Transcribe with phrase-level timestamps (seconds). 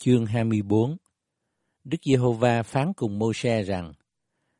[0.00, 0.96] chương 24
[1.84, 3.92] Đức Giê-hô-va phán cùng Mô-xe rằng,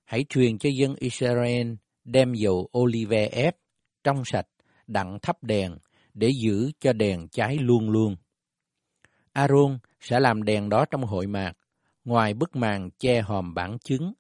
[0.05, 1.73] Hãy truyền cho dân Israel
[2.05, 3.57] đem dầu olive ép,
[4.05, 4.47] trong sạch,
[4.87, 5.79] đặng thắp đèn,
[6.15, 8.17] để giữ cho đèn cháy luôn luôn.
[9.33, 11.53] Aaron sẽ làm đèn đó trong hội mạc,
[12.05, 14.13] ngoài bức màn che hòm bản chứng,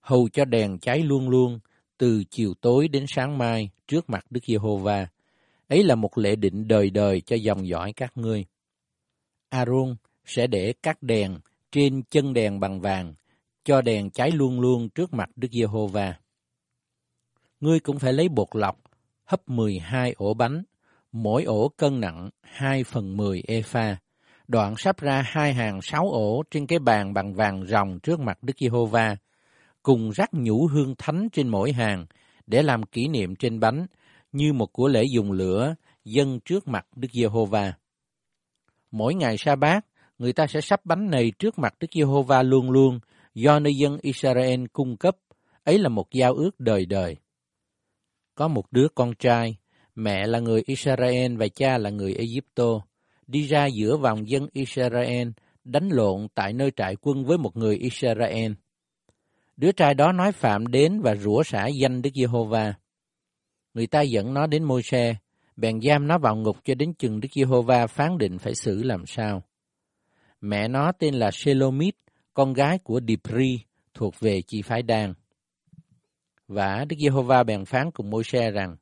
[0.00, 1.58] hầu cho đèn cháy luôn luôn,
[1.98, 5.06] từ chiều tối đến sáng mai trước mặt Đức Giê-hô-va.
[5.68, 8.44] Ấy là một lệ định đời đời cho dòng dõi các ngươi.
[9.48, 11.38] Aaron sẽ để các đèn
[11.72, 13.14] trên chân đèn bằng vàng,
[13.64, 16.14] cho đèn cháy luôn luôn trước mặt Đức Giê-hô-va.
[17.60, 18.80] Ngươi cũng phải lấy bột lọc,
[19.24, 20.62] hấp 12 ổ bánh,
[21.12, 23.96] mỗi ổ cân nặng 2 phần 10 epha.
[24.48, 28.38] Đoạn sắp ra hai hàng sáu ổ trên cái bàn bằng vàng ròng trước mặt
[28.42, 29.16] Đức Giê-hô-va,
[29.82, 32.06] cùng rắc nhũ hương thánh trên mỗi hàng,
[32.46, 33.86] để làm kỷ niệm trên bánh,
[34.32, 37.72] như một của lễ dùng lửa, dâng trước mặt Đức Giê-hô-va.
[38.90, 39.86] Mỗi ngày sa bát,
[40.18, 43.00] người ta sẽ sắp bánh này trước mặt Đức Giê-hô-va luôn luôn,
[43.34, 45.16] do nơi dân Israel cung cấp,
[45.64, 47.16] ấy là một giao ước đời đời.
[48.34, 49.56] Có một đứa con trai,
[49.94, 52.80] mẹ là người Israel và cha là người Egypto,
[53.26, 55.28] đi ra giữa vòng dân Israel,
[55.64, 58.52] đánh lộn tại nơi trại quân với một người Israel.
[59.56, 62.74] Đứa trai đó nói phạm đến và rủa xả danh Đức Giê-hô-va.
[63.74, 65.14] Người ta dẫn nó đến môi-se,
[65.56, 69.06] bèn giam nó vào ngục cho đến chừng Đức Giê-hô-va phán định phải xử làm
[69.06, 69.42] sao.
[70.46, 71.94] Mẹ nó tên là Shelomit,
[72.34, 73.60] con gái của Dipri,
[73.94, 75.14] thuộc về chi phái đan.
[76.48, 78.76] Và Đức Giê-hô-va bèn phán cùng môi-se rằng,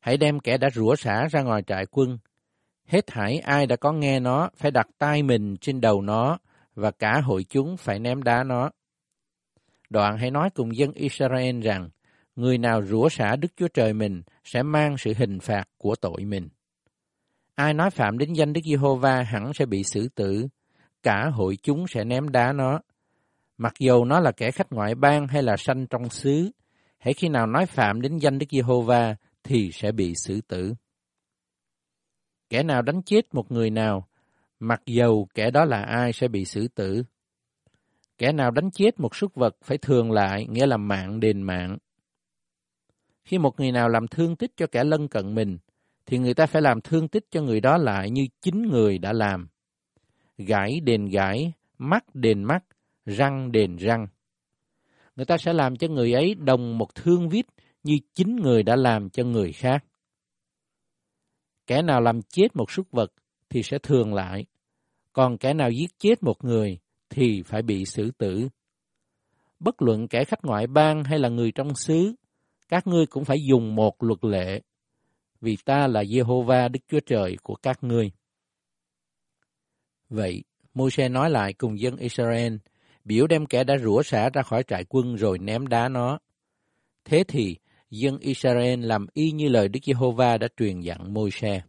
[0.00, 2.18] hãy đem kẻ đã rủa xả ra ngoài trại quân.
[2.86, 6.38] Hết hãy ai đã có nghe nó phải đặt tay mình trên đầu nó
[6.74, 8.70] và cả hội chúng phải ném đá nó.
[9.90, 11.88] Đoạn hãy nói cùng dân Israel rằng,
[12.36, 16.24] người nào rủa xả Đức Chúa Trời mình sẽ mang sự hình phạt của tội
[16.24, 16.48] mình.
[17.54, 20.48] Ai nói phạm đến danh Đức Giê-hô-va hẳn sẽ bị xử tử,
[21.08, 22.80] cả hội chúng sẽ ném đá nó.
[23.58, 26.50] Mặc dù nó là kẻ khách ngoại bang hay là sanh trong xứ,
[26.98, 30.74] hãy khi nào nói phạm đến danh Đức Giê-hô-va thì sẽ bị xử tử.
[32.50, 34.08] Kẻ nào đánh chết một người nào,
[34.60, 37.02] mặc dầu kẻ đó là ai sẽ bị xử tử.
[38.18, 41.78] Kẻ nào đánh chết một súc vật phải thường lại, nghĩa là mạng đền mạng.
[43.24, 45.58] Khi một người nào làm thương tích cho kẻ lân cận mình,
[46.06, 49.12] thì người ta phải làm thương tích cho người đó lại như chính người đã
[49.12, 49.48] làm.
[50.38, 52.64] Gãi đền gãi, mắt đền mắt,
[53.06, 54.06] răng đền răng.
[55.16, 57.46] Người ta sẽ làm cho người ấy đồng một thương vít
[57.82, 59.84] như chính người đã làm cho người khác.
[61.66, 63.12] Kẻ nào làm chết một súc vật
[63.48, 64.44] thì sẽ thường lại,
[65.12, 66.78] còn kẻ nào giết chết một người
[67.10, 68.48] thì phải bị xử tử.
[69.60, 72.14] Bất luận kẻ khách ngoại bang hay là người trong xứ,
[72.68, 74.60] các ngươi cũng phải dùng một luật lệ,
[75.40, 78.10] vì ta là Jehovah Đức Chúa Trời của các ngươi.
[80.08, 82.56] Vậy, Môi-se nói lại cùng dân Israel,
[83.04, 86.18] biểu đem kẻ đã rủa xả ra khỏi trại quân rồi ném đá nó.
[87.04, 87.56] Thế thì,
[87.90, 91.60] dân Israel làm y như lời Đức Giê-hô-va đã truyền dặn Môi-se.